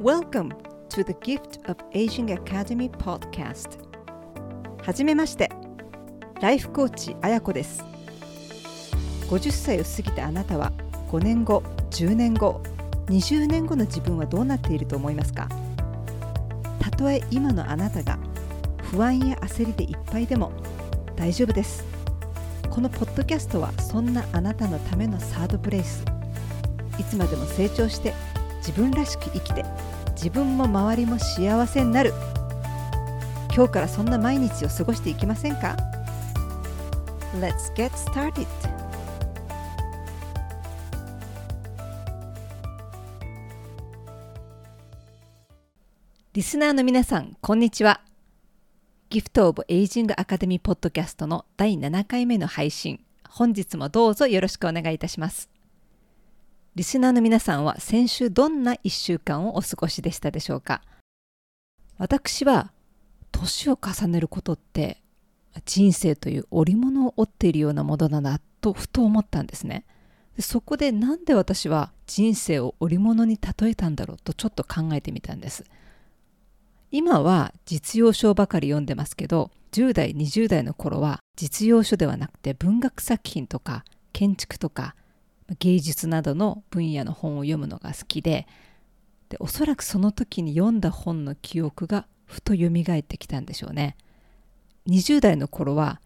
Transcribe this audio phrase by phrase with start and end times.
[0.00, 0.52] Welcome
[0.88, 3.78] to the Gift of Aging Academy podcast.
[4.82, 5.50] はじめまして
[6.40, 7.84] ライフコーチあやこです。
[9.28, 10.72] 50歳を過ぎたあなたは
[11.10, 12.62] 5年後10年後
[13.08, 15.50] 20年後の自分はどうなっていると思いますか？
[16.78, 18.18] たとえ今のあなたが
[18.90, 20.50] 不安や焦りでいっぱいでも
[21.14, 21.84] 大丈夫です。
[22.70, 26.02] このポッドキャストはそんなあなたのためのサードプレイス。
[26.98, 28.14] いつまでも成長して
[28.60, 29.64] 自分らしく生きて
[30.12, 32.12] 自分も周りも幸せになる
[33.54, 35.76] 今日からそんな毎日を過ごしていきませんか
[37.40, 38.46] ？Let's get started!
[46.32, 48.02] リスナーの皆さん、こんにちは。
[49.08, 53.00] ギフトオブエイジングアカデミーポッドキャストの第7回目の配信。
[53.28, 55.50] 本日もどうぞよろしくお願いいたします。
[56.76, 60.82] リスナーの皆さんは先週どんな1週間をお過ごしでしたでしょうか？
[61.98, 62.70] 私は
[63.32, 65.02] 年を重ねることって
[65.64, 69.84] 人生という織物を織っているようなものだなとふと思ったんですね。
[70.38, 75.64] そこでなんで私は人生を織物に例えたんだろうとちょっと考えてみたんです。
[76.92, 84.94] 今は実用書ばかり読んでますけど10代20代の頃は実用書ではなくて文学作品とか建築とか
[85.58, 88.46] 芸術などの分野の本を読むのが好きで
[89.28, 93.96] でおそらくその時に読んだ本の記憶がふと蘇ってきたんでしょうね
[94.88, 96.00] 20代の頃は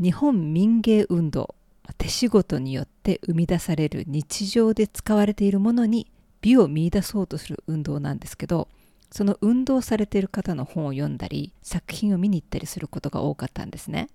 [0.00, 1.54] 日本民芸運動
[1.96, 6.10] 手仕事によって生み出される日常で使われているものに
[6.40, 8.68] 美を見いだそうとする運動なんですけど
[9.10, 14.08] その運動されている方の本を読んだり作品を見に行ったりすることが多かったんですね。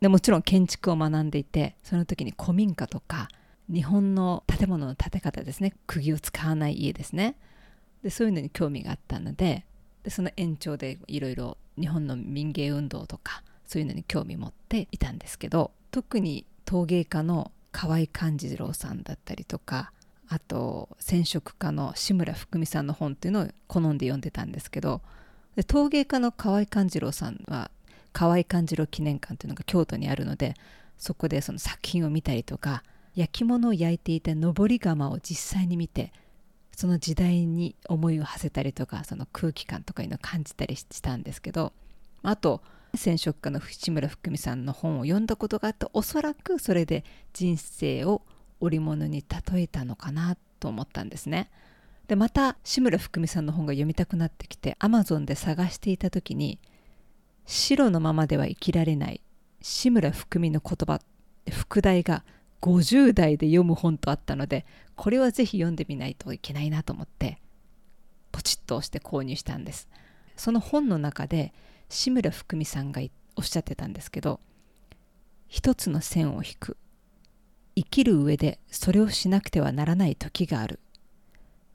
[0.00, 3.28] でもちろん建築を学んでいてその時に古民家とか
[3.72, 5.74] 日本の建物の建て方ですね。
[5.86, 7.36] 釘を使わない家ですね。
[8.02, 9.64] でそういうのに興味があったので
[10.02, 19.92] でその延長でいろいろ日本の民芸運動とかそういうのに興味持っていたんですけど特に陶芸家の河合勘次郎さんだったりとか
[20.28, 25.00] あと染色家の志村福美さんの本っていうのを好んで読んでたんですけど
[25.56, 27.70] で陶芸家の河合勘次郎さんは
[28.12, 30.54] 河合勘次郎記念館っていうのが京都にあるので
[30.98, 32.82] そこでその作品を見たりとか
[33.14, 36.12] 焼き物を焼いていた登り窯を実際に見て
[36.74, 41.72] その時代に思いを馳せたりとかその空気感とかいうのを感じたりしたんですけど
[42.22, 42.62] あと
[42.94, 48.22] 染色家の淵村福美さんの本を読んだことがあっておそらくそれで人生を
[48.60, 51.50] 織物に例えたのかなと思ったんですね。
[52.06, 56.58] でまた志村福美さんの本が読みたくなってきてアマゾンで探していた時に
[57.46, 59.22] 「白のままでは生きられない
[59.62, 61.00] 志村福美の言葉」
[61.50, 62.24] 副題が
[62.62, 64.64] 50代で読む本とあったので
[64.94, 67.38] これはぜひ読んでみないといけないなと思って
[68.30, 69.88] ポチッと押して購入したんです。
[70.36, 71.52] その本の中で
[71.90, 73.02] 志村福美さんが
[73.36, 74.40] おっしゃってたんですけど
[75.48, 76.78] 一つの線を引く。
[77.74, 80.78] 生きる上でそれをしなくてはならない時がある。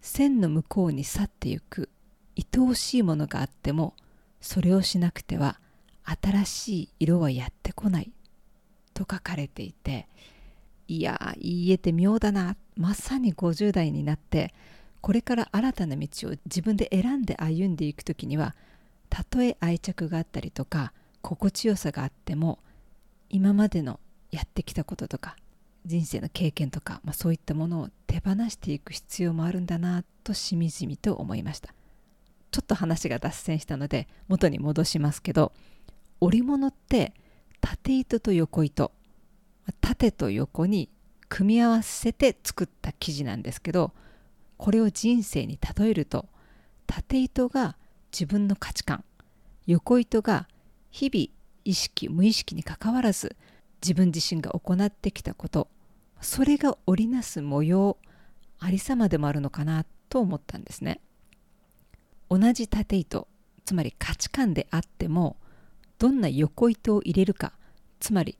[0.00, 1.88] 線の向こうに去ってゆく。
[2.36, 3.94] 愛おしいものがあっても
[4.40, 5.60] それをしなくては
[6.20, 8.12] 新しい色はやってこない。
[8.92, 10.06] と書かれていて
[10.88, 12.56] いや言えて妙だな。
[12.76, 14.52] まさに50代になって
[15.00, 18.56] これから新たな道を自分で選んで歩んでいく時には
[19.10, 22.58] たとえ愛着があったりとか心地よさがあっても
[23.30, 24.00] 今までの
[24.30, 25.36] やってきたこととか
[25.86, 31.74] 人生の経験とか、まあ、そういったものを手放していく必要もあるんだなとしみじみと思いました。
[32.50, 35.52] ちょっと話が脱線したので元に戻しますけど
[36.20, 37.12] 織物って
[37.60, 38.92] 縦糸と横糸
[39.80, 40.90] 縦と横に
[41.28, 43.92] 組み合わせて作った生地なんですけど
[44.56, 46.26] これを人生に例えると
[46.86, 47.76] 縦糸が
[48.12, 49.04] 自分の価値観
[49.66, 50.48] 横糸が
[50.90, 51.28] 日々
[51.64, 53.36] 意識無意識にかかわらず
[53.82, 55.68] 自分自身が行ってきたこと
[56.20, 57.98] それが織りなす模様
[58.60, 61.00] ありさまでもあるのかなと思ったんですね。
[62.30, 63.28] 同じ縦糸
[63.64, 65.36] つまり価値観であっても
[65.98, 67.52] どんな横糸を入れるか
[68.00, 68.36] つまり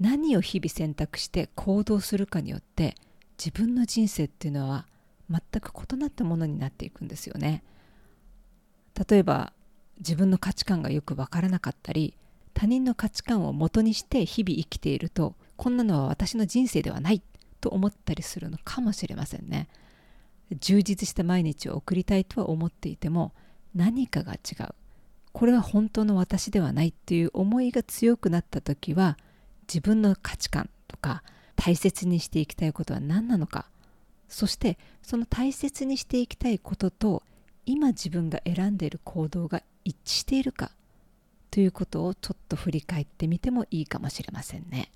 [0.00, 2.94] 何を日々選択して行動するかによって
[3.38, 4.86] 自分の人生っていうのは
[5.30, 7.62] 全く異なったものになっていくんですよね。
[9.08, 9.52] 例えば
[9.98, 12.14] 自分の価値観がよく分からなかったり
[12.54, 17.22] 他人の価値観を元にして日々生きているとこんなのは私の人生ではない
[17.60, 19.68] と思ったりするのかもしれませんね。
[20.60, 23.32] 充実した毎日を送りたいとは思っていても
[23.74, 24.74] 何かが違う。
[25.32, 29.18] これは本当の私ではないっていう思いが強くなった時は
[29.68, 31.22] 自分の価値観とか
[31.56, 33.66] 大切にしていきたいことは何なのか
[34.28, 37.22] そしてその大切にしていきたいことと
[37.66, 40.70] 今自分が選んでいる行動が一致しているか
[41.50, 44.90] ということをちょっと振り返ってみてもいいかもしれませんね。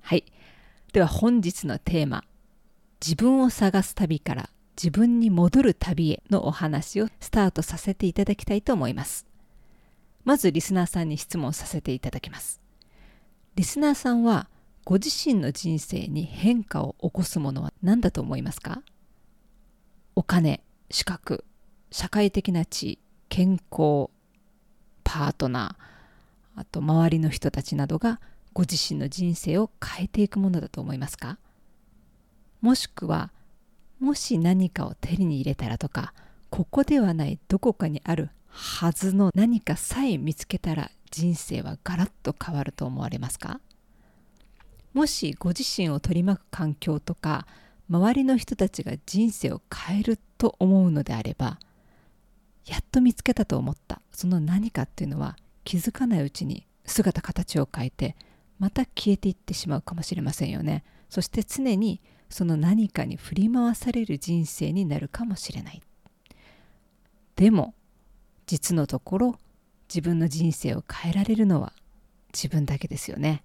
[0.00, 0.24] はい。
[0.92, 2.24] では本日のテーマ、
[3.00, 9.26] 自分を探す旅から自分に戻る旅へのお話をスタートさせていただきたいと思います。
[10.24, 12.61] まずリスナーさんに質問させていただきます。
[13.54, 14.48] リスナーさんは
[14.84, 18.82] ご自身の人生に変化を起こすものは何だと思いますか？
[20.16, 21.44] お金、資格、
[21.90, 24.08] 社会的な地位、健康、
[25.04, 28.20] パートナー、あと周りの人たちなどが
[28.54, 31.36] ご自身の人生を変えていくものだと思いますか？
[32.62, 33.32] もしくは
[34.00, 36.14] もし何かを手に入れたらとか
[36.48, 43.60] ここではないどこかにあるはずの何かさえ見つけたら人生はガラッと変わると思われますか？
[44.92, 47.46] もしご自身を取り巻く環境とか
[47.88, 51.58] 周りの人たちが人生を変えると思うのであれば
[52.66, 58.16] やっと見つけたと思ったその何かっていうのは気づかないうちに姿形を変えて
[58.58, 60.84] また消えていってしまうかもしれませんよね。
[61.08, 65.82] そして常にその何かに振り回される人生になるかもしれない。
[67.36, 67.74] でも
[68.52, 69.38] 実のところ
[69.88, 71.72] 自分の人生を変えられるのは
[72.34, 73.42] 自分だけですよね。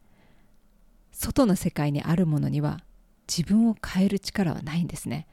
[1.13, 2.81] 外の世界にあるものには
[3.25, 5.25] 自分を変える力はないんですね。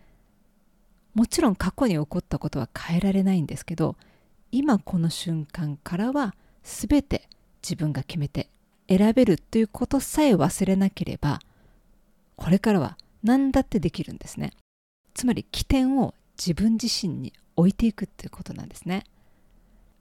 [1.14, 3.96] もちろん過去に起こったことは変えられないんですけど
[4.52, 7.28] 今この瞬間からは全て
[7.60, 8.48] 自分が決めて
[8.88, 11.40] 選べるということさえ忘れなければ
[12.36, 14.52] これからは何だってできるんですね。
[15.14, 19.02] つまり起点を自分自身に置いていくっていうことなんですね。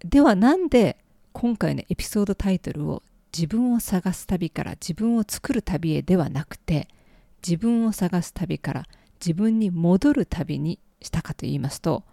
[0.03, 0.97] ではなんで
[1.31, 3.03] 今回のエピソードタイトルを
[3.35, 6.89] 自分を探す旅から自分を作る旅へではなくて
[7.45, 8.85] 自分を探す旅から
[9.19, 12.03] 自分に戻る旅にしたかと言いますと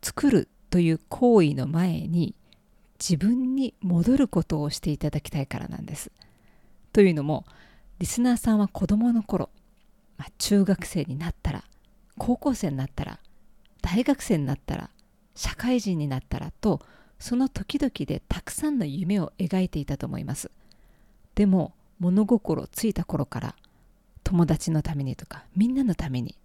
[0.00, 2.34] 作るという行為の前に
[2.98, 6.12] 自分に戻ることをしていただきたいからなんです。
[6.92, 7.44] というのも
[7.98, 9.50] リスナーさんは子どもの頃、
[10.16, 11.64] まあ、中学生になったら
[12.18, 13.18] 高校生になったら
[13.82, 14.90] 大学生になったら
[15.34, 16.80] 社会人になったらと
[17.20, 20.50] その時々でたくさんの夢を描いていたと思います。
[21.36, 23.56] でも物心ついた頃から
[24.24, 26.36] 友達のためにとかみんなのために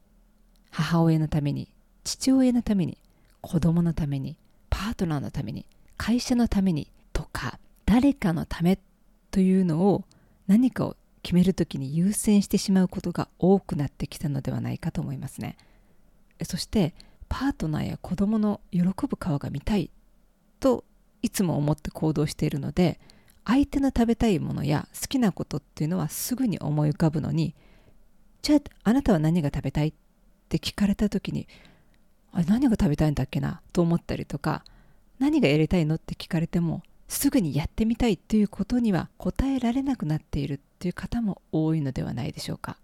[0.70, 1.70] 母親のために
[2.04, 2.98] 父親のために
[3.42, 4.36] 子供のために
[4.70, 5.66] パートナーのために
[5.98, 8.78] 会社のためにとか誰かのため
[9.32, 10.04] というのを
[10.48, 15.58] 何かを決める時に優先してしまうことが多くなってきたのではないかと思いますね
[16.44, 16.94] そして
[17.30, 19.90] パートナーや子供の喜ぶ顔が見たい
[20.60, 20.84] と
[21.22, 23.00] いつも思って行動しているので
[23.46, 27.56] 相手の食べたいものや好きなことっていうのはすぐに思い浮かぶのに
[28.42, 29.94] じゃああなたは何が食べたいっ
[30.50, 31.48] て聞かれた時に
[32.32, 34.64] あ何が食べたいんだっけなと思ったりとか
[35.20, 42.78] 何がやりたいのって聞かれてもすぐにやってみたいということには答えられなくなっているという方も多いのではないでしょうか。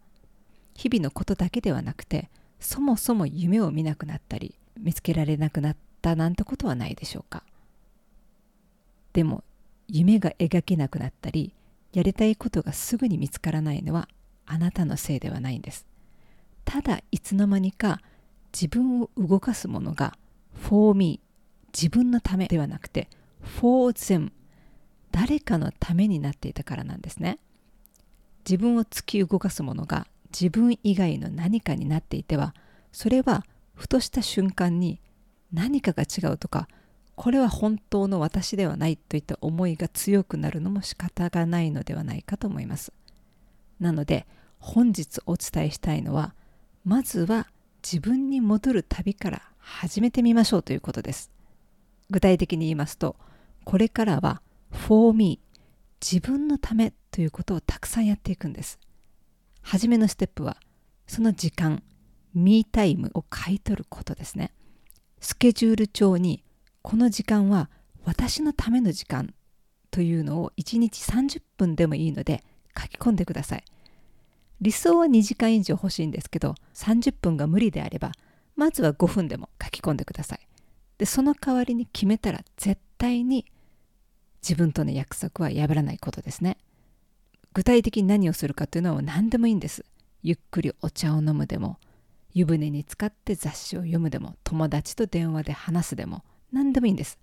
[0.76, 2.30] 日々のことだけではなくて
[2.60, 7.44] そもそも夢を見なくなったり見つけられなくなったなんてことはないでしょうか。
[9.14, 9.44] でも
[9.88, 11.54] 夢が描けなくなったり
[11.94, 14.08] やりたいことがすぐに見つからないのは
[14.46, 15.86] あなたのせいではないんです。
[16.66, 18.02] ただいつの間にか
[18.54, 20.18] 自分を動かすものが
[20.70, 21.20] for me
[21.74, 23.10] 自分のためではなくて
[23.60, 24.32] for them
[25.12, 27.38] 誰かのためになっていたからなんですね。
[28.48, 32.56] 自分を突き動かすものが自分以外の何かになっていては
[32.92, 35.00] それはふとした瞬間に
[35.54, 36.68] 何かが違うとか
[37.16, 42.94] これは本当の私ではないといった思いが強くなるのも仕方がないのではないかと思います
[43.80, 44.26] なので
[44.60, 46.36] 本日お伝えしたいのは
[46.84, 47.48] まずは
[47.84, 51.32] 自分に戻る旅から始めてみましょうということです。
[52.10, 53.16] 具体的に言いますと、
[53.64, 54.42] これからは
[54.88, 55.40] for me
[56.02, 58.80] 自分のためということをたくさんやっていくんです。
[59.62, 60.58] 初めのステップは
[61.08, 61.84] その時間、
[62.34, 64.52] me タイムを買い取ることですね。
[65.20, 66.44] スケジュール帳に
[66.82, 67.70] この時間は
[68.06, 69.34] 私のための時間
[69.92, 72.44] というのを1日30分でもいいので
[72.78, 73.64] 書き込んでください。
[74.62, 78.12] 理想は2時間以上欲しいんですけど30分が無理であれば
[78.56, 80.48] まずは5分でも書き込んでください。
[80.98, 83.46] でその代わりに決めたら絶対に
[84.42, 86.58] 自分との約束は破らないことですね。
[87.54, 89.84] 具体的に何をするかというのは何でもいいんです。
[90.24, 91.80] ゆっくりお茶を飲むでも
[92.34, 97.20] 湯船に浸かって雑誌を読むでも友達と電話で話すでも何でもいいんです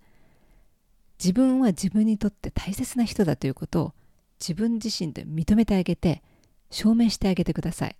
[1.19, 3.93] 自分は自分にとって大切な人だということを
[4.39, 6.23] 自分自身で認めてあげて
[6.71, 7.95] 証明してあげてください。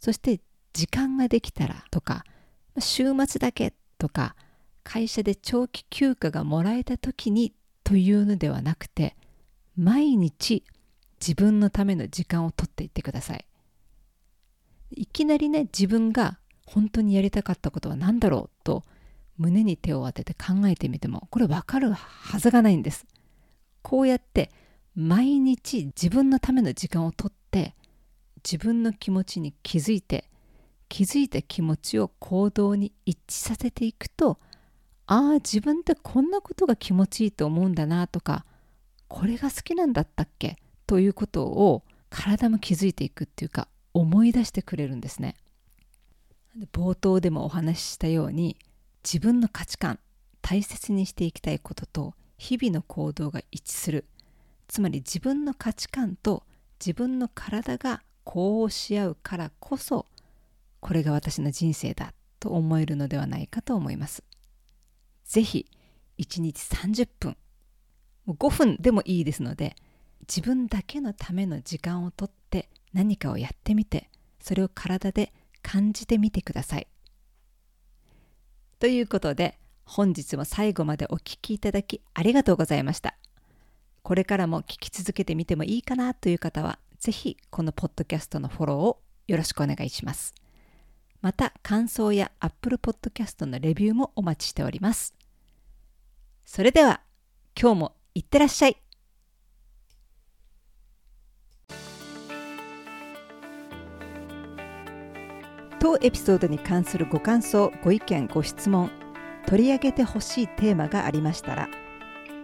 [0.00, 0.40] そして
[0.72, 2.24] 時間ができたらとか、
[2.80, 4.34] 週末だけとか、
[4.82, 9.16] 会社で長期休暇がもらえた時にというのではなくて
[9.76, 10.62] 毎日
[11.20, 13.44] 自分のための時間をとっていってください
[14.90, 18.84] いきなりね自分が本当にやりたかったことは何だろうと
[19.38, 23.06] 胸に手を当てて考えてみてもこれ分かるはずがないんです。
[23.82, 24.50] こうやって
[24.94, 27.74] 毎日自分のための時間をとって
[28.44, 30.30] 自分の気持ちに気づいて
[30.88, 34.38] 気づいた気持ちを行動に一致させていくと
[35.06, 38.44] ああ自分ってこんなことが気持ちいいと思うんだなとか
[39.08, 40.56] これが好きなんだったっけ？
[40.86, 45.34] ということを体も気づいていくっていうか思い出してくれるんですね。
[46.72, 48.56] 冒頭でもお話ししたように
[49.04, 49.98] 自分の価値観
[50.40, 54.06] 大切にしていきたいことと日々の行動が一致する
[54.66, 56.42] つまり自分の価値観と
[56.80, 60.06] 自分の体が呼応し合うからこそ
[60.80, 64.22] これが私の人生だと思えるのではないかと思います。
[65.24, 65.66] ぜひ
[66.18, 67.36] 1日30分
[68.28, 69.76] 5分でもいいですので
[70.20, 75.32] 自分だけのための時間をとって何かをやってみてそれを体で
[75.62, 76.86] 感じてみてください。
[78.84, 83.16] ということで本日も最後までお聴きいただきありがとうございました。
[84.02, 90.34] これからも聞き続けてみてもいいかなという方はぜひこのポッドキャストのフォローをよろしくお願いします。
[91.22, 95.14] また感想や Apple Podcast のレビューもお待ちしております。
[96.44, 97.00] それでは
[97.58, 98.76] 今日もいってらっしゃい。
[105.84, 108.90] 当エピソードに関するご感想、ご意見、ご質問、
[109.46, 111.68] 取り上げてほしいテーマがありましたら、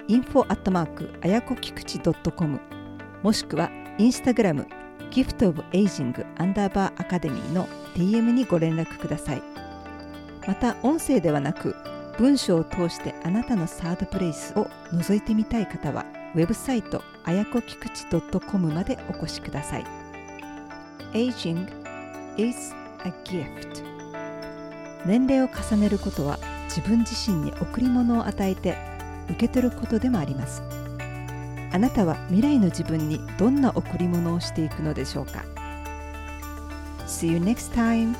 [0.08, 2.60] info アットマークあやこきくち .com
[3.22, 4.66] もしくはインスタグラム
[5.10, 9.42] ギフトオブエイジングアンダーバーアカデミーの DM にご連絡ください。
[10.46, 11.74] また音声ではなく
[12.18, 16.04] 文章を通してあなたのサードプレイスを覗いてみたい方は
[16.34, 19.86] ウェブサイトあやこきくち .com までお越しください。
[21.14, 21.66] Aging
[22.36, 23.84] is a gift.
[25.06, 28.76] 年齢を重ねることは自分自身に贈り物を与えて
[29.28, 30.62] 受け取ることでもあります。
[31.72, 35.44] あなたは未来の自分にどんな贈り物をしていくのでしょうか
[37.06, 38.14] ？See you next time!